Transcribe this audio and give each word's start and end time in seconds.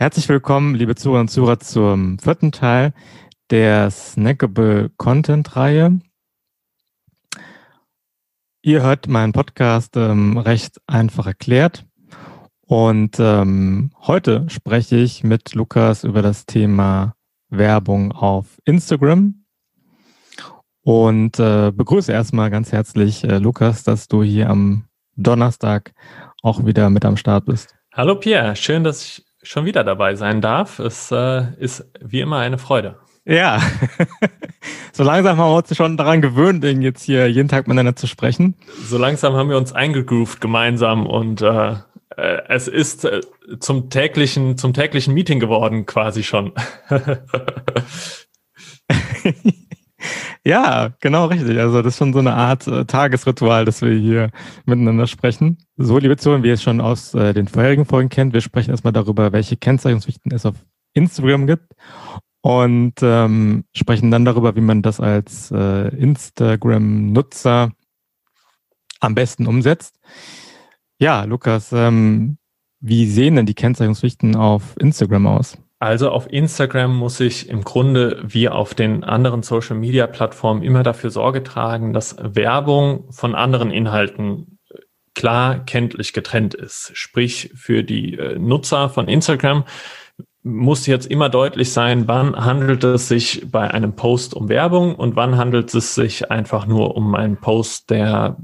Herzlich 0.00 0.30
willkommen, 0.30 0.76
liebe 0.76 0.94
Zuhörer 0.94 1.20
und 1.20 1.28
Zuhörer, 1.28 1.60
zum 1.60 2.18
vierten 2.18 2.52
Teil 2.52 2.94
der 3.50 3.90
Snackable 3.90 4.90
Content 4.96 5.56
Reihe. 5.56 6.00
Ihr 8.62 8.82
hört 8.82 9.08
meinen 9.08 9.34
Podcast 9.34 9.98
ähm, 9.98 10.38
recht 10.38 10.80
einfach 10.86 11.26
erklärt. 11.26 11.84
Und 12.62 13.18
ähm, 13.20 13.90
heute 13.98 14.48
spreche 14.48 14.96
ich 14.96 15.22
mit 15.22 15.52
Lukas 15.52 16.04
über 16.04 16.22
das 16.22 16.46
Thema 16.46 17.14
Werbung 17.50 18.12
auf 18.12 18.58
Instagram. 18.64 19.44
Und 20.80 21.38
äh, 21.38 21.72
begrüße 21.72 22.10
erstmal 22.10 22.48
ganz 22.48 22.72
herzlich 22.72 23.22
äh, 23.24 23.36
Lukas, 23.36 23.82
dass 23.82 24.08
du 24.08 24.22
hier 24.22 24.48
am 24.48 24.86
Donnerstag 25.16 25.92
auch 26.42 26.64
wieder 26.64 26.88
mit 26.88 27.04
am 27.04 27.18
Start 27.18 27.44
bist. 27.44 27.74
Hallo 27.92 28.14
Pierre, 28.14 28.56
schön, 28.56 28.82
dass 28.82 29.04
ich 29.04 29.29
schon 29.42 29.64
wieder 29.64 29.84
dabei 29.84 30.14
sein 30.14 30.40
darf. 30.40 30.78
Es 30.78 31.10
äh, 31.10 31.44
ist 31.58 31.86
wie 32.00 32.20
immer 32.20 32.38
eine 32.38 32.58
Freude. 32.58 32.96
Ja, 33.24 33.60
so 34.92 35.02
langsam 35.04 35.36
haben 35.38 35.50
wir 35.50 35.56
uns 35.56 35.76
schon 35.76 35.96
daran 35.96 36.22
gewöhnt, 36.22 36.64
jetzt 36.64 37.02
hier 37.02 37.30
jeden 37.30 37.48
Tag 37.48 37.68
miteinander 37.68 37.94
zu 37.94 38.06
sprechen. 38.06 38.56
So 38.82 38.98
langsam 38.98 39.34
haben 39.34 39.50
wir 39.50 39.56
uns 39.56 39.72
eingegroovt 39.72 40.40
gemeinsam 40.40 41.06
und 41.06 41.42
äh, 41.42 41.72
äh 42.16 42.42
es 42.48 42.66
ist 42.66 43.04
äh, 43.04 43.20
zum 43.60 43.90
täglichen, 43.90 44.56
zum 44.56 44.72
täglichen 44.72 45.14
Meeting 45.14 45.38
geworden, 45.38 45.86
quasi 45.86 46.22
schon. 46.22 46.52
Ja, 50.44 50.90
genau 51.00 51.26
richtig. 51.26 51.58
Also 51.58 51.82
das 51.82 51.94
ist 51.94 51.98
schon 51.98 52.14
so 52.14 52.18
eine 52.18 52.32
Art 52.32 52.66
äh, 52.66 52.86
Tagesritual, 52.86 53.66
dass 53.66 53.82
wir 53.82 53.92
hier 53.92 54.30
miteinander 54.64 55.06
sprechen. 55.06 55.58
So, 55.76 55.98
liebe 55.98 56.16
Zuhörer, 56.16 56.42
wie 56.42 56.48
ihr 56.48 56.54
es 56.54 56.62
schon 56.62 56.80
aus 56.80 57.12
äh, 57.14 57.34
den 57.34 57.46
vorherigen 57.46 57.84
Folgen 57.84 58.08
kennt, 58.08 58.32
wir 58.32 58.40
sprechen 58.40 58.70
erstmal 58.70 58.94
darüber, 58.94 59.32
welche 59.32 59.58
Kennzeichnungspflichten 59.58 60.32
es 60.32 60.46
auf 60.46 60.56
Instagram 60.94 61.46
gibt 61.46 61.74
und 62.40 62.94
ähm, 63.02 63.64
sprechen 63.74 64.10
dann 64.10 64.24
darüber, 64.24 64.56
wie 64.56 64.62
man 64.62 64.80
das 64.80 64.98
als 64.98 65.50
äh, 65.50 65.88
Instagram-Nutzer 65.94 67.72
am 69.00 69.14
besten 69.14 69.46
umsetzt. 69.46 70.00
Ja, 70.98 71.24
Lukas, 71.24 71.70
ähm, 71.72 72.38
wie 72.80 73.06
sehen 73.06 73.36
denn 73.36 73.46
die 73.46 73.54
Kennzeichnungspflichten 73.54 74.36
auf 74.36 74.74
Instagram 74.78 75.26
aus? 75.26 75.58
Also 75.80 76.10
auf 76.10 76.30
Instagram 76.30 76.94
muss 76.94 77.20
ich 77.20 77.48
im 77.48 77.64
Grunde 77.64 78.20
wie 78.22 78.50
auf 78.50 78.74
den 78.74 79.02
anderen 79.02 79.42
Social-Media-Plattformen 79.42 80.62
immer 80.62 80.82
dafür 80.82 81.10
Sorge 81.10 81.42
tragen, 81.42 81.94
dass 81.94 82.16
Werbung 82.20 83.10
von 83.10 83.34
anderen 83.34 83.70
Inhalten 83.70 84.58
klar 85.14 85.64
kenntlich 85.64 86.12
getrennt 86.12 86.52
ist. 86.52 86.90
Sprich, 86.92 87.50
für 87.54 87.82
die 87.82 88.18
äh, 88.18 88.38
Nutzer 88.38 88.90
von 88.90 89.08
Instagram 89.08 89.64
muss 90.42 90.86
jetzt 90.86 91.06
immer 91.06 91.30
deutlich 91.30 91.72
sein, 91.72 92.06
wann 92.08 92.36
handelt 92.36 92.84
es 92.84 93.08
sich 93.08 93.46
bei 93.50 93.70
einem 93.70 93.96
Post 93.96 94.34
um 94.34 94.50
Werbung 94.50 94.94
und 94.94 95.16
wann 95.16 95.38
handelt 95.38 95.74
es 95.74 95.94
sich 95.94 96.30
einfach 96.30 96.66
nur 96.66 96.94
um 96.94 97.14
einen 97.14 97.38
Post, 97.38 97.88
der 97.88 98.36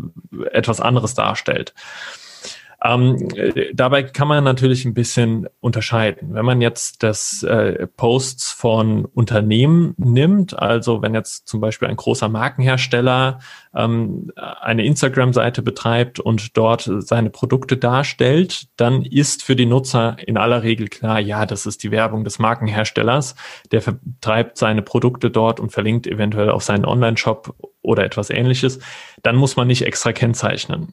etwas 0.52 0.80
anderes 0.80 1.12
darstellt. 1.14 1.74
Ähm, 2.84 3.28
dabei 3.72 4.02
kann 4.02 4.28
man 4.28 4.44
natürlich 4.44 4.84
ein 4.84 4.94
bisschen 4.94 5.48
unterscheiden. 5.60 6.34
Wenn 6.34 6.44
man 6.44 6.60
jetzt 6.60 7.02
das 7.02 7.42
äh, 7.42 7.86
Posts 7.86 8.52
von 8.52 9.06
Unternehmen 9.06 9.94
nimmt, 9.96 10.58
also 10.58 11.00
wenn 11.00 11.14
jetzt 11.14 11.48
zum 11.48 11.60
Beispiel 11.60 11.88
ein 11.88 11.96
großer 11.96 12.28
Markenhersteller 12.28 13.40
ähm, 13.74 14.30
eine 14.36 14.84
Instagram-Seite 14.84 15.62
betreibt 15.62 16.20
und 16.20 16.56
dort 16.56 16.90
seine 16.98 17.30
Produkte 17.30 17.76
darstellt, 17.76 18.68
dann 18.76 19.02
ist 19.02 19.42
für 19.42 19.56
die 19.56 19.66
Nutzer 19.66 20.16
in 20.26 20.36
aller 20.36 20.62
Regel 20.62 20.88
klar, 20.88 21.18
ja, 21.18 21.46
das 21.46 21.64
ist 21.66 21.82
die 21.82 21.90
Werbung 21.90 22.24
des 22.24 22.38
Markenherstellers. 22.38 23.36
Der 23.72 23.80
vertreibt 23.80 24.58
seine 24.58 24.82
Produkte 24.82 25.30
dort 25.30 25.60
und 25.60 25.72
verlinkt 25.72 26.06
eventuell 26.06 26.50
auf 26.50 26.62
seinen 26.62 26.84
Online-Shop 26.84 27.54
oder 27.80 28.04
etwas 28.04 28.30
ähnliches. 28.30 28.80
Dann 29.22 29.36
muss 29.36 29.56
man 29.56 29.66
nicht 29.66 29.82
extra 29.82 30.12
kennzeichnen. 30.12 30.92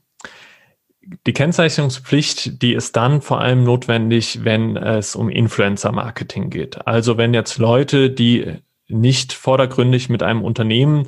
Die 1.27 1.33
Kennzeichnungspflicht, 1.33 2.61
die 2.61 2.73
ist 2.73 2.95
dann 2.95 3.21
vor 3.21 3.41
allem 3.41 3.63
notwendig, 3.63 4.43
wenn 4.43 4.77
es 4.77 5.15
um 5.15 5.29
Influencer-Marketing 5.29 6.49
geht. 6.49 6.87
Also 6.87 7.17
wenn 7.17 7.33
jetzt 7.33 7.57
Leute, 7.57 8.09
die 8.09 8.53
nicht 8.87 9.33
vordergründig 9.33 10.09
mit 10.09 10.23
einem 10.23 10.43
Unternehmen 10.43 11.07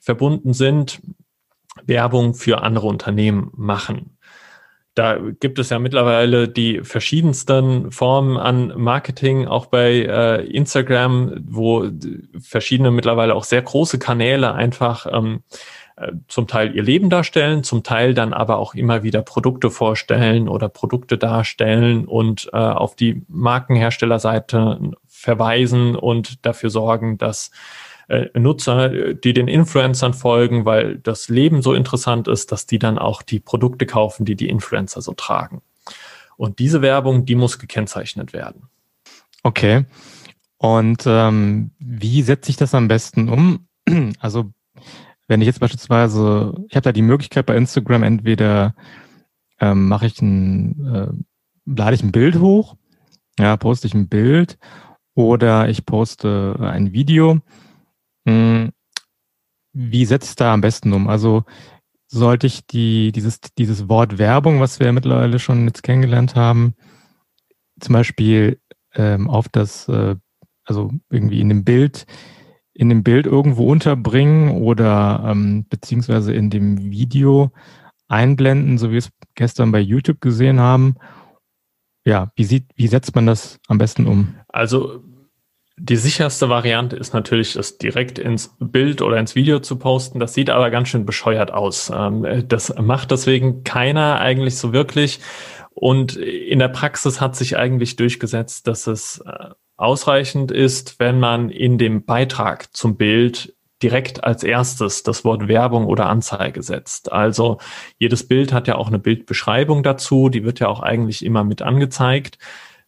verbunden 0.00 0.52
sind, 0.52 1.00
Werbung 1.84 2.34
für 2.34 2.62
andere 2.62 2.86
Unternehmen 2.86 3.50
machen. 3.54 4.15
Da 4.96 5.18
gibt 5.18 5.58
es 5.58 5.68
ja 5.68 5.78
mittlerweile 5.78 6.48
die 6.48 6.80
verschiedensten 6.82 7.92
Formen 7.92 8.38
an 8.38 8.72
Marketing, 8.76 9.46
auch 9.46 9.66
bei 9.66 10.06
äh, 10.06 10.46
Instagram, 10.46 11.34
wo 11.46 11.90
verschiedene 12.40 12.90
mittlerweile 12.90 13.34
auch 13.34 13.44
sehr 13.44 13.60
große 13.60 13.98
Kanäle 13.98 14.54
einfach 14.54 15.06
ähm, 15.12 15.42
äh, 15.96 16.12
zum 16.28 16.46
Teil 16.46 16.74
ihr 16.74 16.82
Leben 16.82 17.10
darstellen, 17.10 17.62
zum 17.62 17.82
Teil 17.82 18.14
dann 18.14 18.32
aber 18.32 18.56
auch 18.56 18.74
immer 18.74 19.02
wieder 19.02 19.20
Produkte 19.20 19.68
vorstellen 19.68 20.48
oder 20.48 20.70
Produkte 20.70 21.18
darstellen 21.18 22.06
und 22.06 22.48
äh, 22.54 22.56
auf 22.56 22.96
die 22.96 23.22
Markenherstellerseite 23.28 24.80
verweisen 25.06 25.94
und 25.94 26.46
dafür 26.46 26.70
sorgen, 26.70 27.18
dass 27.18 27.50
äh, 28.08 28.26
Nutzer, 28.38 29.14
die 29.14 29.32
den 29.32 29.48
Influencern 29.48 30.14
folgen, 30.14 30.64
weil 30.64 30.98
das 30.98 31.28
Leben 31.28 31.62
so 31.62 31.74
interessant 31.74 32.28
ist, 32.28 32.52
dass 32.52 32.66
die 32.66 32.78
dann 32.78 32.98
auch 32.98 33.22
die 33.22 33.40
Produkte 33.40 33.86
kaufen, 33.86 34.24
die 34.24 34.36
die 34.36 34.48
Influencer 34.48 35.00
so 35.00 35.12
tragen. 35.12 35.62
Und 36.36 36.58
diese 36.58 36.82
Werbung, 36.82 37.24
die 37.24 37.34
muss 37.34 37.58
gekennzeichnet 37.58 38.32
werden. 38.32 38.68
Okay. 39.42 39.84
Und 40.58 41.04
ähm, 41.06 41.70
wie 41.78 42.22
setze 42.22 42.50
ich 42.50 42.56
das 42.56 42.74
am 42.74 42.88
besten 42.88 43.28
um? 43.28 43.66
Also 44.20 44.50
wenn 45.28 45.40
ich 45.40 45.46
jetzt 45.46 45.60
beispielsweise, 45.60 46.54
ich 46.68 46.76
habe 46.76 46.84
da 46.84 46.92
die 46.92 47.02
Möglichkeit 47.02 47.46
bei 47.46 47.56
Instagram, 47.56 48.04
entweder 48.04 48.74
ähm, 49.60 49.88
mache 49.88 50.06
ich 50.06 50.20
ein, 50.22 50.94
äh, 50.94 51.08
lade 51.66 51.94
ich 51.94 52.02
ein 52.02 52.12
Bild 52.12 52.38
hoch, 52.38 52.76
ja, 53.38 53.56
poste 53.56 53.86
ich 53.86 53.94
ein 53.94 54.08
Bild 54.08 54.58
oder 55.14 55.68
ich 55.68 55.84
poste 55.84 56.56
ein 56.60 56.92
Video. 56.92 57.40
Hm, 58.26 58.72
wie 59.72 60.04
setze 60.04 60.30
ich 60.30 60.36
da 60.36 60.52
am 60.52 60.60
besten 60.60 60.92
um? 60.92 61.08
Also 61.08 61.44
sollte 62.08 62.46
ich 62.46 62.66
die, 62.66 63.12
dieses, 63.12 63.40
dieses 63.58 63.88
Wort 63.88 64.18
Werbung, 64.18 64.60
was 64.60 64.78
wir 64.78 64.86
ja 64.86 64.92
mittlerweile 64.92 65.38
schon 65.38 65.66
jetzt 65.66 65.82
kennengelernt 65.82 66.34
haben, 66.34 66.74
zum 67.80 67.92
Beispiel 67.92 68.60
ähm, 68.94 69.28
auf 69.28 69.48
das, 69.48 69.88
äh, 69.88 70.16
also 70.64 70.92
irgendwie 71.10 71.40
in 71.40 71.48
dem 71.48 71.64
Bild 71.64 72.06
in 72.76 72.90
dem 72.90 73.02
Bild 73.02 73.26
irgendwo 73.26 73.70
unterbringen 73.70 74.62
oder 74.62 75.24
ähm, 75.26 75.66
beziehungsweise 75.68 76.34
in 76.34 76.50
dem 76.50 76.90
Video 76.90 77.50
einblenden, 78.06 78.76
so 78.78 78.88
wie 78.88 78.92
wir 78.92 78.98
es 78.98 79.10
gestern 79.34 79.72
bei 79.72 79.80
YouTube 79.80 80.20
gesehen 80.20 80.60
haben. 80.60 80.96
Ja, 82.04 82.30
wie 82.36 82.44
sieht, 82.44 82.66
wie 82.76 82.86
setzt 82.86 83.14
man 83.14 83.26
das 83.26 83.58
am 83.66 83.78
besten 83.78 84.06
um? 84.06 84.34
Also 84.48 85.02
die 85.78 85.96
sicherste 85.96 86.48
Variante 86.48 86.96
ist 86.96 87.12
natürlich, 87.12 87.52
das 87.52 87.76
direkt 87.76 88.18
ins 88.18 88.56
Bild 88.58 89.02
oder 89.02 89.18
ins 89.18 89.34
Video 89.34 89.60
zu 89.60 89.76
posten. 89.76 90.20
Das 90.20 90.32
sieht 90.32 90.48
aber 90.48 90.70
ganz 90.70 90.88
schön 90.88 91.04
bescheuert 91.04 91.52
aus. 91.52 91.92
Ähm, 91.94 92.44
das 92.48 92.74
macht 92.80 93.10
deswegen 93.10 93.62
keiner 93.62 94.18
eigentlich 94.18 94.56
so 94.56 94.72
wirklich. 94.72 95.20
Und 95.74 96.16
in 96.16 96.58
der 96.58 96.68
Praxis 96.68 97.20
hat 97.20 97.36
sich 97.36 97.58
eigentlich 97.58 97.96
durchgesetzt, 97.96 98.66
dass 98.66 98.86
es 98.86 99.22
äh, 99.26 99.50
ausreichend 99.76 100.50
ist, 100.50 100.98
wenn 100.98 101.20
man 101.20 101.50
in 101.50 101.76
dem 101.76 102.06
Beitrag 102.06 102.74
zum 102.74 102.96
Bild 102.96 103.54
direkt 103.82 104.24
als 104.24 104.42
erstes 104.42 105.02
das 105.02 105.26
Wort 105.26 105.48
Werbung 105.48 105.84
oder 105.84 106.06
Anzeige 106.06 106.62
setzt. 106.62 107.12
Also 107.12 107.58
jedes 107.98 108.26
Bild 108.26 108.54
hat 108.54 108.68
ja 108.68 108.76
auch 108.76 108.88
eine 108.88 108.98
Bildbeschreibung 108.98 109.82
dazu, 109.82 110.30
die 110.30 110.44
wird 110.44 110.60
ja 110.60 110.68
auch 110.68 110.80
eigentlich 110.80 111.22
immer 111.22 111.44
mit 111.44 111.60
angezeigt. 111.60 112.38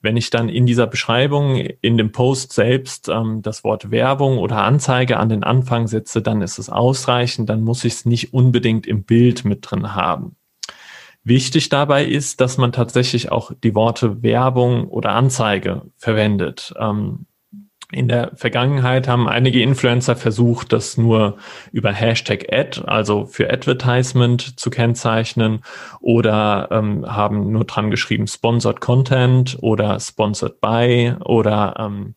Wenn 0.01 0.17
ich 0.17 0.31
dann 0.31 0.49
in 0.49 0.65
dieser 0.65 0.87
Beschreibung, 0.87 1.57
in 1.57 1.99
dem 1.99 2.13
Post 2.13 2.53
selbst 2.53 3.09
ähm, 3.09 3.43
das 3.43 3.65
Wort 3.65 3.91
Werbung 3.91 4.39
oder 4.39 4.63
Anzeige 4.63 5.17
an 5.17 5.29
den 5.29 5.43
Anfang 5.43 5.89
setze, 5.89 6.23
dann 6.23 6.41
ist 6.41 6.59
es 6.59 6.71
ausreichend, 6.71 7.49
dann 7.49 7.63
muss 7.63 7.85
ich 7.85 7.95
es 7.95 8.05
nicht 8.05 8.33
unbedingt 8.33 8.87
im 8.87 9.03
Bild 9.03 9.45
mit 9.45 9.69
drin 9.69 9.95
haben. 9.95 10.37
Wichtig 11.25 11.69
dabei 11.69 12.05
ist, 12.05 12.41
dass 12.41 12.59
man 12.59 12.73
tatsächlich 12.73 13.33
auch 13.33 13.53
die 13.63 13.75
Worte 13.75 14.23
Werbung 14.23 14.89
oder 14.89 15.11
Anzeige 15.11 15.83
verwendet. 15.97 16.73
Ähm, 16.79 17.27
in 17.91 18.09
der 18.09 18.33
Vergangenheit 18.35 19.09
haben 19.09 19.29
einige 19.29 19.63
Influencer 19.63 20.15
versucht, 20.15 20.73
das 20.73 20.99
nur 20.99 21.39
über 21.73 21.93
Hashtag 21.93 22.53
Ad, 22.53 22.83
also 22.87 23.25
für 23.25 23.51
Advertisement 23.51 24.61
zu 24.61 24.69
kennzeichnen 24.69 25.61
oder 26.01 26.69
ähm, 26.71 27.07
haben 27.07 27.51
nur 27.51 27.65
dran 27.65 27.91
geschrieben 27.91 28.27
Sponsored 28.27 28.81
Content 28.81 29.57
oder 29.63 29.99
Sponsored 30.01 30.61
by 30.61 31.15
oder 31.25 31.77
ähm, 31.79 32.15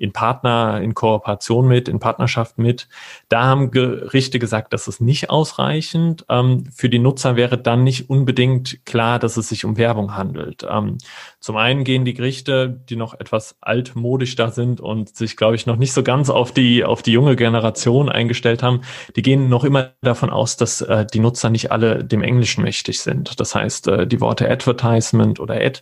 in 0.00 0.12
Partner, 0.12 0.80
in 0.80 0.94
Kooperation 0.94 1.68
mit, 1.68 1.86
in 1.86 2.00
Partnerschaft 2.00 2.56
mit. 2.56 2.88
Da 3.28 3.44
haben 3.44 3.70
Gerichte 3.70 4.38
gesagt, 4.38 4.72
das 4.72 4.88
ist 4.88 5.02
nicht 5.02 5.28
ausreichend. 5.28 6.24
Ähm, 6.30 6.64
für 6.74 6.88
die 6.88 6.98
Nutzer 6.98 7.36
wäre 7.36 7.58
dann 7.58 7.84
nicht 7.84 8.08
unbedingt 8.08 8.86
klar, 8.86 9.18
dass 9.18 9.36
es 9.36 9.50
sich 9.50 9.66
um 9.66 9.76
Werbung 9.76 10.16
handelt. 10.16 10.66
Ähm, 10.68 10.96
zum 11.38 11.58
einen 11.58 11.84
gehen 11.84 12.06
die 12.06 12.14
Gerichte, 12.14 12.80
die 12.88 12.96
noch 12.96 13.12
etwas 13.12 13.56
altmodisch 13.60 14.36
da 14.36 14.50
sind 14.50 14.80
und 14.80 15.14
sich, 15.14 15.36
glaube 15.36 15.54
ich, 15.54 15.66
noch 15.66 15.76
nicht 15.76 15.92
so 15.92 16.02
ganz 16.02 16.30
auf 16.30 16.52
die, 16.52 16.82
auf 16.82 17.02
die 17.02 17.12
junge 17.12 17.36
Generation 17.36 18.08
eingestellt 18.08 18.62
haben, 18.62 18.80
die 19.16 19.22
gehen 19.22 19.50
noch 19.50 19.64
immer 19.64 19.90
davon 20.00 20.30
aus, 20.30 20.56
dass 20.56 20.80
äh, 20.80 21.04
die 21.12 21.20
Nutzer 21.20 21.50
nicht 21.50 21.72
alle 21.72 22.02
dem 22.02 22.22
Englischen 22.22 22.64
mächtig 22.64 23.00
sind. 23.00 23.38
Das 23.38 23.54
heißt, 23.54 23.86
äh, 23.88 24.06
die 24.06 24.22
Worte 24.22 24.50
Advertisement 24.50 25.40
oder 25.40 25.56
Ad, 25.56 25.80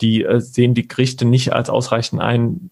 die 0.00 0.24
äh, 0.24 0.40
sehen 0.40 0.72
die 0.72 0.88
Gerichte 0.88 1.26
nicht 1.26 1.52
als 1.52 1.68
ausreichend 1.68 2.22
ein, 2.22 2.70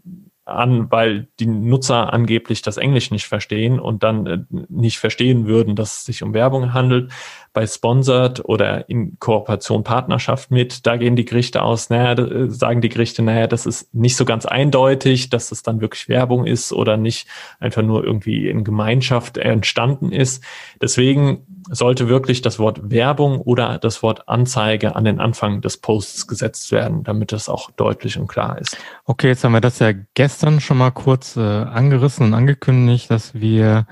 an, 0.48 0.90
weil 0.90 1.28
die 1.38 1.46
Nutzer 1.46 2.12
angeblich 2.12 2.62
das 2.62 2.76
Englisch 2.76 3.10
nicht 3.10 3.26
verstehen 3.26 3.78
und 3.78 4.02
dann 4.02 4.26
äh, 4.26 4.38
nicht 4.68 4.98
verstehen 4.98 5.46
würden, 5.46 5.76
dass 5.76 5.98
es 5.98 6.04
sich 6.04 6.22
um 6.22 6.34
Werbung 6.34 6.72
handelt. 6.74 7.12
Bei 7.58 7.66
Sponsored 7.66 8.44
oder 8.44 8.88
in 8.88 9.18
Kooperation 9.18 9.82
Partnerschaft 9.82 10.52
mit, 10.52 10.86
da 10.86 10.96
gehen 10.96 11.16
die 11.16 11.24
Gerichte 11.24 11.60
aus, 11.60 11.90
naja, 11.90 12.12
äh, 12.12 12.48
sagen 12.48 12.80
die 12.80 12.88
Gerichte, 12.88 13.20
naja, 13.20 13.48
das 13.48 13.66
ist 13.66 13.92
nicht 13.92 14.14
so 14.14 14.24
ganz 14.24 14.46
eindeutig, 14.46 15.28
dass 15.28 15.50
es 15.50 15.64
dann 15.64 15.80
wirklich 15.80 16.08
Werbung 16.08 16.46
ist 16.46 16.72
oder 16.72 16.96
nicht 16.96 17.26
einfach 17.58 17.82
nur 17.82 18.04
irgendwie 18.04 18.48
in 18.48 18.62
Gemeinschaft 18.62 19.38
entstanden 19.38 20.12
ist. 20.12 20.44
Deswegen 20.80 21.48
sollte 21.68 22.08
wirklich 22.08 22.42
das 22.42 22.60
Wort 22.60 22.92
Werbung 22.92 23.40
oder 23.40 23.80
das 23.80 24.04
Wort 24.04 24.28
Anzeige 24.28 24.94
an 24.94 25.02
den 25.02 25.18
Anfang 25.18 25.60
des 25.60 25.78
Posts 25.78 26.28
gesetzt 26.28 26.70
werden, 26.70 27.02
damit 27.02 27.32
es 27.32 27.48
auch 27.48 27.72
deutlich 27.72 28.20
und 28.20 28.28
klar 28.28 28.60
ist. 28.60 28.76
Okay, 29.04 29.26
jetzt 29.26 29.42
haben 29.42 29.50
wir 29.50 29.60
das 29.60 29.80
ja 29.80 29.90
gestern 30.14 30.60
schon 30.60 30.78
mal 30.78 30.92
kurz 30.92 31.36
äh, 31.36 31.40
angerissen 31.40 32.26
und 32.26 32.34
angekündigt, 32.34 33.10
dass 33.10 33.34
wir 33.34 33.88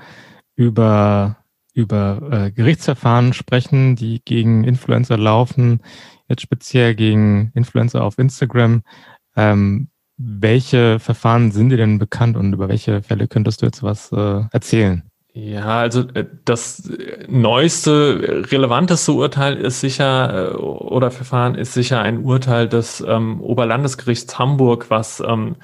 über, 0.55 1.35
über 1.77 2.19
äh, 2.31 2.51
Gerichtsverfahren 2.51 3.33
sprechen, 3.33 3.95
die 3.95 4.21
gegen 4.25 4.63
Influencer 4.63 5.17
laufen, 5.17 5.81
jetzt 6.27 6.41
speziell 6.41 6.95
gegen 6.95 7.51
Influencer 7.53 8.03
auf 8.03 8.17
Instagram. 8.17 8.81
Ähm, 9.35 9.89
welche 10.17 10.99
Verfahren 10.99 11.51
sind 11.51 11.69
dir 11.69 11.77
denn 11.77 11.99
bekannt 11.99 12.35
und 12.35 12.51
über 12.51 12.67
welche 12.67 13.03
Fälle 13.03 13.27
könntest 13.27 13.61
du 13.61 13.67
jetzt 13.67 13.83
was 13.83 14.11
äh, 14.11 14.41
erzählen? 14.51 15.03
Ja, 15.33 15.81
also 15.81 16.01
äh, 16.15 16.25
das 16.45 16.89
neueste, 17.27 18.43
relevanteste 18.51 19.11
Urteil 19.11 19.57
ist 19.57 19.79
sicher, 19.79 20.53
äh, 20.53 20.55
oder 20.55 21.11
Verfahren 21.11 21.53
ist 21.53 21.73
sicher 21.73 22.01
ein 22.01 22.23
Urteil 22.23 22.67
des 22.67 23.05
ähm, 23.07 23.39
Oberlandesgerichts 23.39 24.39
Hamburg, 24.39 24.87
was 24.89 25.19
ähm, 25.19 25.57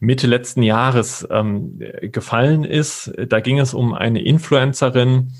Mitte 0.00 0.26
letzten 0.26 0.62
Jahres 0.62 1.26
ähm, 1.30 1.78
gefallen 2.02 2.64
ist. 2.64 3.12
Da 3.28 3.40
ging 3.40 3.58
es 3.58 3.74
um 3.74 3.94
eine 3.94 4.22
Influencerin, 4.22 5.32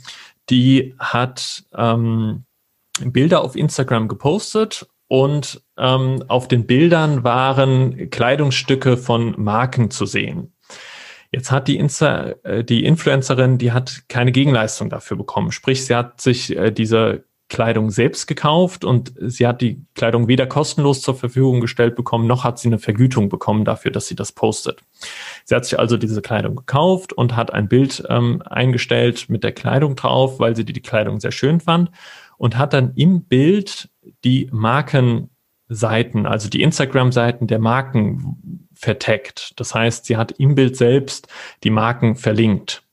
die 0.51 0.95
hat 0.99 1.65
ähm, 1.77 2.45
Bilder 3.03 3.43
auf 3.43 3.57
Instagram 3.57 4.09
gepostet 4.09 4.87
und 5.09 5.63
ähm, 5.79 6.25
auf 6.29 6.49
den 6.49 6.67
Bildern 6.67 7.25
waren 7.25 8.11
Kleidungsstücke 8.11 8.97
von 8.97 9.35
Marken 9.37 9.91
zu 9.91 10.07
sehen. 10.07 10.53
Jetzt 11.33 11.51
hat 11.51 11.67
die, 11.67 11.79
Insta, 11.79 12.35
äh, 12.45 12.63
die 12.63 12.85
Influencerin, 12.85 13.59
die 13.59 13.73
hat 13.73 14.05
keine 14.09 14.33
Gegenleistung 14.33 14.89
dafür 14.89 15.17
bekommen. 15.17 15.51
Sprich, 15.51 15.85
sie 15.85 15.95
hat 15.95 16.21
sich 16.21 16.57
äh, 16.57 16.71
diese 16.71 17.25
Kleidung 17.55 17.93
selbst 17.93 18.27
gekauft 18.27 18.85
und 18.85 19.13
sie 19.17 19.47
hat 19.47 19.61
die 19.61 19.81
Kleidung 19.95 20.27
weder 20.27 20.45
kostenlos 20.45 21.03
zur 21.03 21.15
Verfügung 21.15 21.61
gestellt 21.61 21.95
bekommen, 21.95 22.27
noch 22.27 22.43
hat 22.43 22.59
sie 22.59 22.67
eine 22.67 22.81
Vergütung 22.81 23.29
bekommen 23.29 23.65
dafür, 23.65 23.93
dass 23.93 24.09
sie 24.09 24.17
das 24.17 24.33
postet. 24.33 24.81
Sie 25.45 25.55
hat 25.55 25.65
sich 25.65 25.79
also 25.79 25.97
diese 25.97 26.21
Kleidung 26.21 26.57
gekauft 26.57 27.13
und 27.13 27.37
hat 27.37 27.55
ein 27.55 27.69
Bild 27.69 28.03
ähm, 28.09 28.43
eingestellt 28.45 29.27
mit 29.29 29.45
der 29.45 29.53
Kleidung 29.53 29.95
drauf, 29.95 30.41
weil 30.41 30.57
sie 30.57 30.65
die, 30.65 30.73
die 30.73 30.83
Kleidung 30.83 31.21
sehr 31.21 31.31
schön 31.31 31.61
fand 31.61 31.93
und 32.39 32.59
hat 32.59 32.73
dann 32.73 32.93
im 32.97 33.23
Bild 33.23 33.89
die 34.25 34.49
Markenseiten, 34.51 36.27
also 36.27 36.49
die 36.49 36.63
Instagram-Seiten 36.63 37.47
der 37.47 37.61
Marken 37.61 38.67
verteckt. 38.75 39.53
Das 39.61 39.77
heißt, 39.77 40.07
sie 40.07 40.17
hat 40.17 40.33
im 40.33 40.57
Bild 40.57 40.77
selbst 40.77 41.29
die 41.63 41.71
Marken 41.71 42.17
verlinkt. 42.17 42.84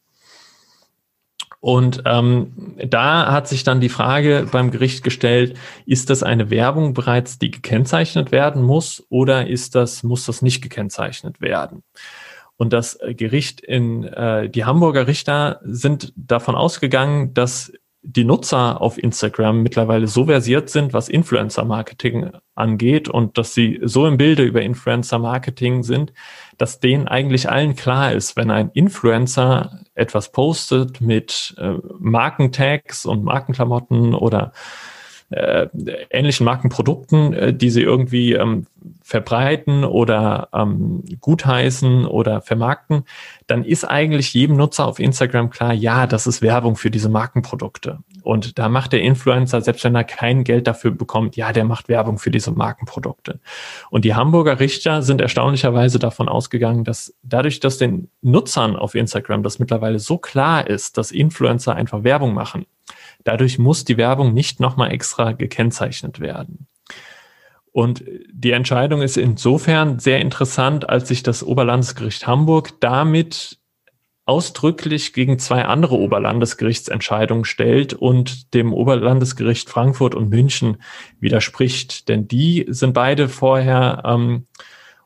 Und 1.61 2.01
ähm, 2.05 2.75
da 2.83 3.31
hat 3.31 3.47
sich 3.47 3.63
dann 3.63 3.81
die 3.81 3.89
Frage 3.89 4.47
beim 4.51 4.71
Gericht 4.71 5.03
gestellt, 5.03 5.57
ist 5.85 6.09
das 6.09 6.23
eine 6.23 6.49
Werbung 6.49 6.95
bereits, 6.95 7.37
die 7.37 7.51
gekennzeichnet 7.51 8.31
werden 8.31 8.63
muss 8.63 9.05
oder 9.09 9.47
ist 9.47 9.75
das, 9.75 10.01
muss 10.01 10.25
das 10.25 10.41
nicht 10.41 10.63
gekennzeichnet 10.63 11.39
werden? 11.39 11.83
Und 12.57 12.73
das 12.73 12.99
Gericht 13.15 13.61
in 13.61 14.03
äh, 14.03 14.49
die 14.49 14.65
Hamburger 14.65 15.05
Richter 15.07 15.61
sind 15.63 16.13
davon 16.15 16.55
ausgegangen, 16.55 17.33
dass 17.35 17.71
die 18.03 18.23
Nutzer 18.23 18.81
auf 18.81 18.97
Instagram 18.97 19.61
mittlerweile 19.61 20.07
so 20.07 20.25
versiert 20.25 20.69
sind, 20.69 20.93
was 20.93 21.07
Influencer-Marketing 21.07 22.31
angeht 22.55 23.07
und 23.07 23.37
dass 23.37 23.53
sie 23.53 23.79
so 23.83 24.07
im 24.07 24.17
Bilde 24.17 24.43
über 24.43 24.61
Influencer-Marketing 24.61 25.83
sind, 25.83 26.11
dass 26.57 26.79
denen 26.79 27.07
eigentlich 27.07 27.49
allen 27.49 27.75
klar 27.75 28.11
ist, 28.13 28.35
wenn 28.35 28.49
ein 28.49 28.71
Influencer 28.73 29.81
etwas 29.93 30.31
postet 30.31 30.99
mit 30.99 31.55
äh, 31.59 31.75
Markentags 31.99 33.05
und 33.05 33.23
Markenklamotten 33.23 34.15
oder 34.15 34.51
äh, 35.31 35.67
ähnlichen 36.09 36.45
Markenprodukten, 36.45 37.33
äh, 37.33 37.53
die 37.53 37.69
sie 37.69 37.81
irgendwie 37.81 38.33
ähm, 38.33 38.67
verbreiten 39.01 39.83
oder 39.83 40.49
ähm, 40.53 41.03
gutheißen 41.19 42.05
oder 42.05 42.41
vermarkten, 42.41 43.03
dann 43.47 43.63
ist 43.63 43.83
eigentlich 43.83 44.33
jedem 44.33 44.57
Nutzer 44.57 44.85
auf 44.85 44.99
Instagram 44.99 45.49
klar, 45.49 45.73
ja, 45.73 46.07
das 46.07 46.27
ist 46.27 46.41
Werbung 46.41 46.75
für 46.75 46.91
diese 46.91 47.09
Markenprodukte. 47.09 47.99
Und 48.23 48.59
da 48.59 48.69
macht 48.69 48.93
der 48.93 49.01
Influencer, 49.01 49.61
selbst 49.61 49.83
wenn 49.83 49.95
er 49.95 50.03
kein 50.03 50.43
Geld 50.43 50.67
dafür 50.67 50.91
bekommt, 50.91 51.35
ja, 51.35 51.51
der 51.51 51.65
macht 51.65 51.89
Werbung 51.89 52.19
für 52.19 52.31
diese 52.31 52.51
Markenprodukte. 52.51 53.39
Und 53.89 54.05
die 54.05 54.15
Hamburger 54.15 54.59
Richter 54.59 55.01
sind 55.01 55.21
erstaunlicherweise 55.21 55.99
davon 55.99 56.29
ausgegangen, 56.29 56.83
dass 56.83 57.13
dadurch, 57.23 57.59
dass 57.59 57.77
den 57.77 58.09
Nutzern 58.21 58.75
auf 58.75 58.95
Instagram 58.95 59.43
das 59.43 59.59
mittlerweile 59.59 59.99
so 59.99 60.17
klar 60.17 60.67
ist, 60.67 60.97
dass 60.97 61.11
Influencer 61.11 61.75
einfach 61.75 62.03
Werbung 62.03 62.33
machen, 62.33 62.65
Dadurch 63.23 63.59
muss 63.59 63.85
die 63.85 63.97
Werbung 63.97 64.33
nicht 64.33 64.59
nochmal 64.59 64.91
extra 64.91 65.31
gekennzeichnet 65.31 66.19
werden. 66.19 66.67
Und 67.71 68.03
die 68.31 68.51
Entscheidung 68.51 69.01
ist 69.01 69.17
insofern 69.17 69.99
sehr 69.99 70.19
interessant, 70.19 70.89
als 70.89 71.07
sich 71.07 71.23
das 71.23 71.43
Oberlandesgericht 71.43 72.27
Hamburg 72.27 72.73
damit 72.81 73.59
ausdrücklich 74.25 75.13
gegen 75.13 75.39
zwei 75.39 75.65
andere 75.65 75.95
Oberlandesgerichtsentscheidungen 75.95 77.45
stellt 77.45 77.93
und 77.93 78.53
dem 78.53 78.73
Oberlandesgericht 78.73 79.69
Frankfurt 79.69 80.15
und 80.15 80.29
München 80.29 80.77
widerspricht. 81.19 82.07
Denn 82.07 82.27
die 82.27 82.65
sind 82.69 82.93
beide 82.93 83.29
vorher, 83.29 84.03
ähm, 84.05 84.47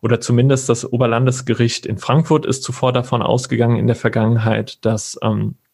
oder 0.01 0.19
zumindest 0.19 0.69
das 0.69 0.91
Oberlandesgericht 0.91 1.85
in 1.85 1.97
Frankfurt 1.97 2.45
ist 2.45 2.63
zuvor 2.63 2.93
davon 2.93 3.21
ausgegangen 3.21 3.77
in 3.77 3.87
der 3.87 3.95
Vergangenheit, 3.95 4.83
dass 4.85 5.17
ähm, 5.23 5.55
äh, 5.55 5.64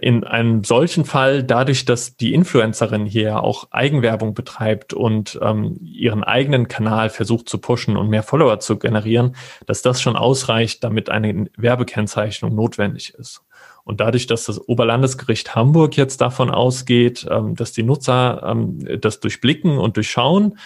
in 0.00 0.24
einem 0.24 0.64
solchen 0.64 1.04
Fall, 1.04 1.42
dadurch, 1.42 1.84
dass 1.84 2.16
die 2.16 2.34
Influencerin 2.34 3.06
hier 3.06 3.42
auch 3.42 3.68
Eigenwerbung 3.70 4.34
betreibt 4.34 4.92
und 4.92 5.38
ähm, 5.42 5.78
ihren 5.82 6.24
eigenen 6.24 6.68
Kanal 6.68 7.10
versucht 7.10 7.48
zu 7.48 7.58
pushen 7.58 7.96
und 7.96 8.08
mehr 8.08 8.22
Follower 8.22 8.60
zu 8.60 8.78
generieren, 8.78 9.36
dass 9.66 9.82
das 9.82 10.00
schon 10.00 10.16
ausreicht, 10.16 10.84
damit 10.84 11.10
eine 11.10 11.50
Werbekennzeichnung 11.56 12.54
notwendig 12.54 13.14
ist. 13.14 13.42
Und 13.84 14.00
dadurch, 14.00 14.26
dass 14.26 14.44
das 14.44 14.68
Oberlandesgericht 14.68 15.54
Hamburg 15.54 15.96
jetzt 15.96 16.20
davon 16.20 16.50
ausgeht, 16.50 17.26
ähm, 17.30 17.56
dass 17.56 17.72
die 17.72 17.82
Nutzer 17.82 18.42
ähm, 18.44 19.00
das 19.00 19.20
durchblicken 19.20 19.78
und 19.78 19.96
durchschauen 19.96 20.58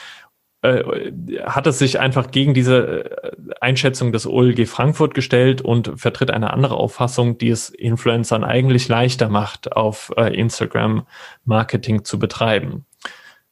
äh, 0.65 1.13
hat 1.45 1.67
es 1.67 1.79
sich 1.79 2.01
einfach 2.01 2.31
gegen 2.31 2.55
diese 2.55 3.05
äh, 3.05 3.31
Einschätzung 3.61 4.13
des 4.13 4.27
OLG 4.27 4.67
Frankfurt 4.67 5.13
gestellt 5.13 5.61
und 5.61 5.93
vertritt 5.97 6.31
eine 6.31 6.55
andere 6.55 6.77
Auffassung, 6.77 7.37
die 7.37 7.51
es 7.51 7.69
Influencern 7.69 8.45
eigentlich 8.45 8.89
leichter 8.89 9.29
macht, 9.29 9.73
auf 9.73 10.11
äh, 10.17 10.35
Instagram 10.35 11.07
Marketing 11.45 12.05
zu 12.05 12.19
betreiben. 12.19 12.87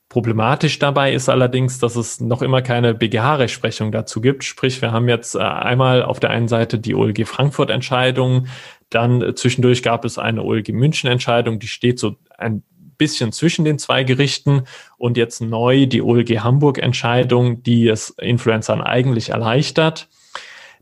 Problematisch 0.09 0.78
dabei 0.78 1.12
ist 1.12 1.28
allerdings, 1.28 1.78
dass 1.78 1.97
es 1.97 2.19
noch 2.21 2.40
immer 2.40 2.62
keine 2.62 2.95
BGH-Rechtsprechung 2.95 3.92
dazu 3.92 4.23
gibt. 4.23 4.45
Sprich, 4.45 4.81
wir 4.81 4.92
haben 4.92 5.09
jetzt 5.09 5.37
einmal 5.37 6.02
auf 6.02 6.19
der 6.19 6.31
einen 6.31 6.49
Seite 6.49 6.78
die 6.78 6.95
OLG 6.95 7.26
Frankfurt-Entscheidung, 7.26 8.47
dann 8.88 9.37
zwischendurch 9.37 9.83
gab 9.83 10.04
es 10.04 10.19
eine 10.19 10.42
OLG 10.42 10.69
München-Entscheidung, 10.69 11.59
die 11.59 11.66
steht 11.66 11.99
so 11.99 12.16
ein 12.37 12.62
bisschen 13.02 13.32
zwischen 13.32 13.64
den 13.64 13.80
zwei 13.80 14.04
Gerichten 14.04 14.62
und 14.97 15.16
jetzt 15.16 15.40
neu 15.40 15.87
die 15.87 16.02
OLG 16.02 16.38
Hamburg 16.38 16.78
Entscheidung, 16.78 17.64
die 17.64 17.88
es 17.88 18.11
Influencern 18.11 18.80
eigentlich 18.80 19.30
erleichtert. 19.30 20.09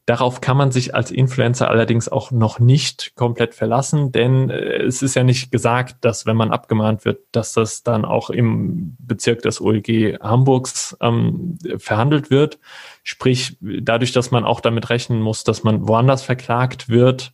Darauf 0.04 0.42
kann 0.42 0.58
man 0.58 0.70
sich 0.70 0.94
als 0.94 1.10
Influencer 1.10 1.70
allerdings 1.70 2.10
auch 2.10 2.30
noch 2.30 2.58
nicht 2.58 3.12
komplett 3.14 3.54
verlassen, 3.54 4.12
denn 4.12 4.50
äh, 4.50 4.82
es 4.82 5.00
ist 5.00 5.14
ja 5.14 5.24
nicht 5.24 5.50
gesagt, 5.50 5.96
dass 6.02 6.26
wenn 6.26 6.36
man 6.36 6.50
abgemahnt 6.50 7.06
wird, 7.06 7.20
dass 7.32 7.54
das 7.54 7.84
dann 7.84 8.04
auch 8.04 8.28
im 8.28 8.96
Bezirk 8.98 9.40
des 9.40 9.62
OLG 9.62 10.18
Hamburgs 10.20 10.94
ähm, 11.00 11.56
verhandelt 11.78 12.30
wird. 12.30 12.58
Sprich, 13.02 13.56
dadurch, 13.60 14.12
dass 14.12 14.30
man 14.30 14.44
auch 14.44 14.60
damit 14.60 14.90
rechnen 14.90 15.22
muss, 15.22 15.42
dass 15.42 15.64
man 15.64 15.88
woanders 15.88 16.22
verklagt 16.22 16.90
wird, 16.90 17.32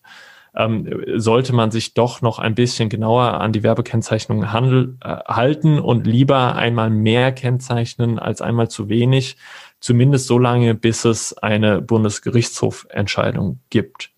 ähm, 0.56 1.04
sollte 1.16 1.52
man 1.52 1.70
sich 1.70 1.94
doch 1.94 2.22
noch 2.22 2.38
ein 2.38 2.54
bisschen 2.54 2.88
genauer 2.88 3.40
an 3.40 3.52
die 3.52 3.62
Werbekennzeichnung 3.62 4.52
handel, 4.52 4.96
äh, 5.02 5.16
halten 5.26 5.78
und 5.78 6.06
lieber 6.06 6.54
einmal 6.56 6.90
mehr 6.90 7.32
kennzeichnen 7.32 8.18
als 8.18 8.40
einmal 8.40 8.68
zu 8.68 8.88
wenig, 8.88 9.36
zumindest 9.80 10.26
so 10.26 10.38
lange, 10.38 10.74
bis 10.74 11.04
es 11.04 11.36
eine 11.38 11.80
Bundesgerichtshofentscheidung 11.82 13.60
gibt. 13.70 14.10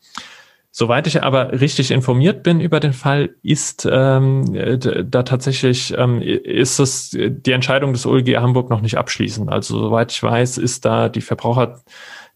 Soweit 0.71 1.09
ich 1.09 1.25
aber 1.25 1.61
richtig 1.61 1.91
informiert 1.91 2.45
bin 2.45 2.61
über 2.61 2.79
den 2.79 2.93
Fall, 2.93 3.31
ist 3.43 3.89
ähm, 3.91 4.45
da 5.11 5.25
tatsächlich 5.25 5.93
ähm, 5.99 6.23
ist 6.23 6.79
es 6.79 7.11
die 7.11 7.51
Entscheidung 7.51 7.93
des 7.93 8.07
OLG 8.07 8.37
Hamburg 8.37 8.71
noch 8.71 8.81
nicht 8.81 8.97
abschließend. 8.97 9.51
Also 9.51 9.77
soweit 9.77 10.13
ich 10.13 10.23
weiß, 10.23 10.57
ist 10.57 10.85
da 10.85 11.09
die 11.09 11.21
Verbraucher 11.21 11.81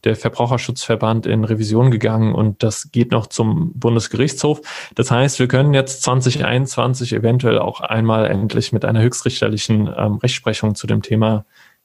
der 0.05 0.17
Verbraucherschutzverband 0.17 1.27
in 1.27 1.45
Revision 1.45 1.91
gegangen 1.91 2.35
und 2.35 2.63
das 2.63 2.91
geht 2.91 3.13
noch 3.13 3.27
zum 3.27 3.73
Bundesgerichtshof. 3.75 4.61
Das 4.95 5.11
heißt, 5.11 5.39
wir 5.39 5.49
können 5.49 5.75
jetzt 5.75 6.03
2021 6.03 7.13
eventuell 7.13 7.59
auch 7.59 7.81
einmal 7.81 8.27
endlich 8.27 8.73
mit 8.73 8.85
einer 8.85 9.03
höchstrichterlichen 9.03 9.89
ähm, 9.97 10.17
Rechtsprechung 10.17 10.75
zu 10.75 10.87
dem 10.87 11.03
Thema 11.03 11.45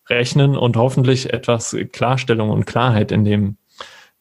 rechnen 0.10 0.58
und 0.58 0.78
hoffentlich 0.78 1.34
etwas 1.34 1.76
Klarstellung 1.92 2.50
und 2.50 2.66
Klarheit 2.66 3.12
in 3.12 3.26
dem 3.26 3.58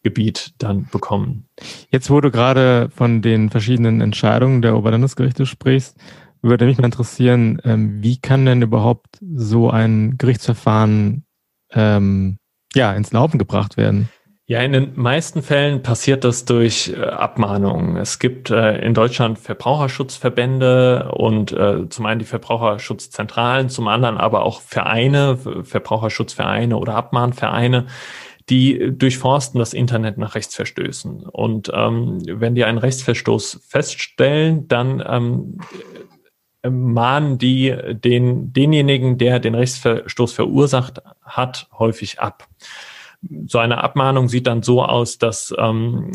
Gebiet 0.03 0.53
dann 0.59 0.87
bekommen. 0.91 1.49
Jetzt, 1.91 2.11
wo 2.11 2.21
du 2.21 2.31
gerade 2.31 2.91
von 2.95 3.23
den 3.23 3.51
verschiedenen 3.51 4.01
Entscheidungen 4.01 4.63
der 4.63 4.77
Oberlandesgerichte 4.77 5.47
sprichst, 5.47 5.97
würde 6.43 6.67
mich 6.67 6.79
mal 6.79 6.85
interessieren, 6.85 7.61
ähm, 7.65 8.03
wie 8.03 8.19
kann 8.19 8.47
denn 8.47 8.63
überhaupt 8.63 9.19
so 9.35 9.71
ein 9.71 10.17
Gerichtsverfahren 10.17 11.25
ähm, 11.73 12.39
ja, 12.77 12.93
ins 12.93 13.13
Laufen 13.13 13.39
gebracht 13.39 13.77
werden? 13.77 14.09
Ja, 14.49 14.61
in 14.61 14.73
den 14.73 14.93
meisten 14.95 15.43
Fällen 15.43 15.83
passiert 15.83 16.23
das 16.23 16.45
durch 16.45 16.93
äh, 16.97 17.03
Abmahnungen. 17.03 17.97
Es 17.97 18.21
gibt 18.21 18.51
äh, 18.51 18.79
in 18.79 18.95
Deutschland 18.95 19.41
Verbraucherschutzverbände 19.41 21.11
und 21.13 21.51
äh, 21.51 21.89
zum 21.89 22.07
einen 22.07 22.21
die 22.21 22.27
Verbraucherschutzzentralen, 22.27 23.69
zum 23.71 23.89
anderen 23.89 24.19
aber 24.19 24.45
auch 24.45 24.61
Vereine, 24.61 25.37
Verbraucherschutzvereine 25.65 26.77
oder 26.77 26.95
Abmahnvereine, 26.95 27.87
die 28.49 28.93
durchforsten 28.97 29.59
das 29.59 29.75
Internet 29.75 30.17
nach 30.17 30.37
Rechtsverstößen. 30.37 31.25
Und 31.25 31.73
ähm, 31.75 32.19
wenn 32.25 32.55
die 32.55 32.65
einen 32.65 32.79
Rechtsverstoß 32.79 33.63
feststellen, 33.67 34.69
dann 34.69 35.03
ähm, 35.05 35.59
mahnen 36.71 37.39
die 37.39 37.75
den, 37.93 38.53
denjenigen, 38.53 39.19
der 39.19 39.41
den 39.41 39.55
Rechtsverstoß 39.55 40.33
verursacht 40.33 41.03
hat, 41.23 41.69
häufig 41.79 42.21
ab. 42.21 42.49
So 43.47 43.59
eine 43.59 43.83
Abmahnung 43.83 44.29
sieht 44.29 44.47
dann 44.47 44.63
so 44.63 44.83
aus, 44.83 45.19
dass 45.19 45.53
ähm, 45.59 46.11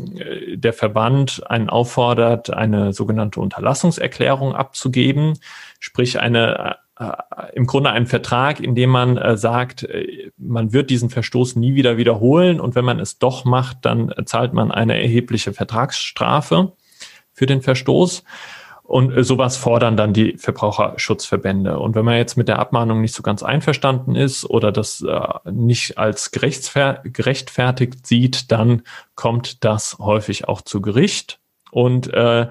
der 0.53 0.73
Verband 0.73 1.41
einen 1.49 1.69
auffordert, 1.69 2.51
eine 2.51 2.93
sogenannte 2.93 3.39
Unterlassungserklärung 3.39 4.53
abzugeben, 4.53 5.37
sprich 5.79 6.19
eine 6.19 6.77
äh, 7.01 7.11
im 7.53 7.65
Grunde 7.65 7.89
einen 7.89 8.05
Vertrag, 8.05 8.59
in 8.59 8.75
dem 8.75 8.91
man 8.91 9.17
äh, 9.17 9.35
sagt, 9.35 9.83
äh, 9.83 10.31
man 10.37 10.71
wird 10.71 10.89
diesen 10.89 11.09
Verstoß 11.09 11.55
nie 11.55 11.73
wieder 11.73 11.97
wiederholen 11.97 12.59
und 12.59 12.75
wenn 12.75 12.85
man 12.85 12.99
es 12.99 13.17
doch 13.17 13.43
macht, 13.43 13.79
dann 13.81 14.13
zahlt 14.25 14.53
man 14.53 14.71
eine 14.71 15.01
erhebliche 15.01 15.51
Vertragsstrafe 15.51 16.73
für 17.33 17.45
den 17.47 17.61
Verstoß. 17.61 18.23
Und 18.91 19.15
äh, 19.15 19.23
sowas 19.23 19.55
fordern 19.55 19.95
dann 19.95 20.11
die 20.11 20.35
Verbraucherschutzverbände. 20.37 21.79
Und 21.79 21.95
wenn 21.95 22.03
man 22.03 22.17
jetzt 22.17 22.35
mit 22.35 22.49
der 22.49 22.59
Abmahnung 22.59 22.99
nicht 22.99 23.15
so 23.15 23.23
ganz 23.23 23.41
einverstanden 23.41 24.15
ist 24.15 24.43
oder 24.43 24.73
das 24.73 25.01
äh, 25.01 25.49
nicht 25.49 25.97
als 25.97 26.31
gerechtfertigt 26.31 28.05
sieht, 28.05 28.51
dann 28.51 28.81
kommt 29.15 29.63
das 29.63 29.97
häufig 29.97 30.49
auch 30.49 30.59
zu 30.59 30.81
Gericht. 30.81 31.39
Und 31.71 32.13
äh, 32.13 32.49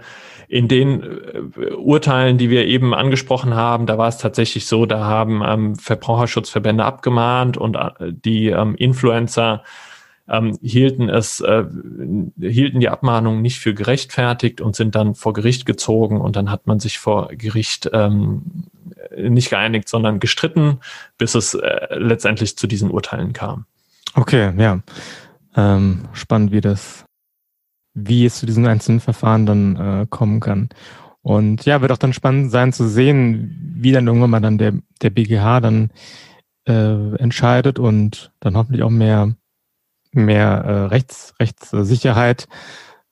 in 0.49 0.67
den 0.67 1.03
äh, 1.03 1.75
Urteilen, 1.75 2.39
die 2.39 2.49
wir 2.49 2.65
eben 2.65 2.95
angesprochen 2.95 3.55
haben, 3.55 3.85
da 3.85 3.99
war 3.99 4.09
es 4.09 4.17
tatsächlich 4.17 4.65
so, 4.65 4.87
da 4.87 5.05
haben 5.05 5.43
ähm, 5.47 5.77
Verbraucherschutzverbände 5.77 6.83
abgemahnt 6.83 7.59
und 7.59 7.75
äh, 7.75 7.91
die 8.01 8.47
ähm, 8.47 8.75
Influencer 8.77 9.63
ähm, 10.31 10.57
hielten 10.63 11.09
es, 11.09 11.41
äh, 11.41 11.65
hielten 12.41 12.81
die 12.81 12.89
Abmahnung 12.89 13.43
nicht 13.43 13.59
für 13.59 13.75
gerechtfertigt 13.75 14.61
und 14.61 14.77
sind 14.77 14.95
dann 14.95 15.15
vor 15.15 15.33
Gericht 15.33 15.67
gezogen 15.67 16.21
und 16.21 16.37
dann 16.37 16.51
hat 16.51 16.67
man 16.67 16.79
sich 16.79 16.99
vor 16.99 17.29
Gericht 17.29 17.91
ähm, 17.93 18.69
nicht 19.17 19.51
geeinigt, 19.51 19.89
sondern 19.89 20.21
gestritten, 20.21 20.79
bis 21.19 21.35
es 21.35 21.55
äh, 21.55 21.97
letztendlich 21.97 22.57
zu 22.57 22.67
diesen 22.67 22.91
Urteilen 22.91 23.33
kam. 23.33 23.67
Okay, 24.15 24.53
ja. 24.57 24.81
Ähm, 25.57 26.09
spannend, 26.13 26.53
wie 26.53 26.61
das, 26.61 27.05
wie 27.95 28.25
es 28.25 28.39
zu 28.39 28.47
diesen 28.47 28.67
einzelnen 28.67 29.01
Verfahren 29.01 29.47
dann 29.47 29.77
äh, 29.77 30.07
kommen 30.09 30.41
kann. 30.41 30.69
Und 31.23 31.65
ja, 31.67 31.81
wird 31.81 31.93
auch 31.93 31.99
dann 31.99 32.13
spannend 32.13 32.51
sein 32.51 32.73
zu 32.73 32.89
sehen, 32.89 33.75
wie 33.77 33.93
dann 33.93 34.07
irgendwann 34.07 34.31
mal 34.31 34.41
dann 34.41 34.59
der, 34.59 34.75
der 35.03 35.11
BGH 35.11 35.61
dann 35.61 35.91
äh, 36.67 37.17
entscheidet 37.17 37.79
und 37.79 38.33
dann 38.41 38.57
hoffentlich 38.57 38.83
auch 38.83 38.91
mehr 38.91 39.35
mehr 40.13 40.65
äh, 40.65 40.85
Rechts, 40.87 41.35
Rechtssicherheit 41.41 42.49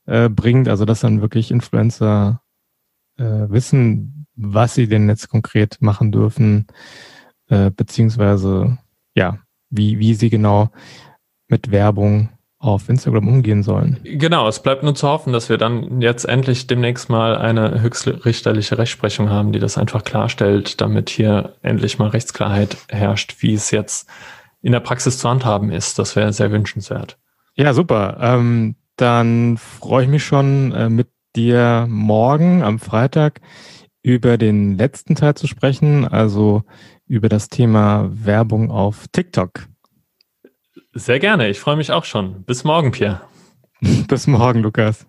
äh, 0.07 0.29
bringt, 0.29 0.69
also 0.69 0.85
dass 0.85 1.01
dann 1.01 1.21
wirklich 1.21 1.51
Influencer 1.51 2.41
äh, 3.17 3.25
wissen, 3.49 4.27
was 4.35 4.75
sie 4.75 4.89
denn 4.89 5.09
jetzt 5.09 5.29
konkret 5.29 5.79
machen 5.81 6.13
dürfen, 6.13 6.67
äh, 7.49 7.71
beziehungsweise 7.71 8.79
ja, 9.15 9.39
wie, 9.71 9.99
wie 9.99 10.15
sie 10.15 10.31
genau 10.31 10.71
mit 11.49 11.71
Werbung 11.71 12.31
auf 12.61 12.89
Instagram 12.89 13.29
umgehen 13.29 13.63
sollen. 13.63 14.01
Genau, 14.03 14.49
es 14.49 14.61
bleibt 14.61 14.83
nur 14.83 14.95
zu 14.95 15.09
hoffen, 15.09 15.33
dass 15.33 15.49
wir 15.49 15.59
dann 15.59 16.01
jetzt 16.01 16.25
endlich 16.25 16.67
demnächst 16.67 17.09
mal 17.09 17.37
eine 17.37 17.83
höchstrichterliche 17.83 18.79
Rechtsprechung 18.79 19.31
haben, 19.31 19.53
die 19.53 19.61
das 19.61 19.79
einfach 19.79 20.03
klarstellt, 20.03 20.81
damit 20.81 21.09
hier 21.09 21.55
endlich 21.63 21.99
mal 21.99 22.09
Rechtsklarheit 22.09 22.77
herrscht, 22.89 23.37
wie 23.41 23.55
es 23.55 23.71
jetzt 23.71 24.09
in 24.63 24.73
der 24.73 24.81
Praxis 24.81 25.19
zu 25.19 25.29
handhaben 25.29 25.71
ist. 25.71 25.99
Das 25.99 26.17
wäre 26.17 26.33
sehr 26.33 26.51
wünschenswert. 26.51 27.19
Ja, 27.55 27.75
super. 27.75 28.19
Ähm, 28.21 28.77
dann 28.97 29.57
freue 29.57 30.05
ich 30.05 30.11
mich 30.11 30.25
schon 30.25 30.73
äh, 30.73 30.89
mit 30.89 31.09
dir 31.37 31.87
morgen 31.89 32.63
am 32.63 32.79
Freitag 32.79 33.41
über 34.03 34.39
den 34.39 34.77
letzten 34.77 35.15
Teil 35.15 35.35
zu 35.35 35.47
sprechen, 35.47 36.07
also 36.07 36.63
über 37.07 37.29
das 37.29 37.49
Thema 37.49 38.09
Werbung 38.13 38.71
auf 38.71 39.07
TikTok. 39.13 39.67
Sehr 40.93 41.19
gerne. 41.19 41.49
Ich 41.49 41.61
freue 41.61 41.77
mich 41.77 41.93
auch 41.93 42.05
schon. 42.05 42.45
Bis 42.45 42.65
morgen, 42.65 42.91
Pierre. 42.91 43.21
Bis 44.09 44.27
morgen, 44.27 44.61
Lukas. 44.61 45.07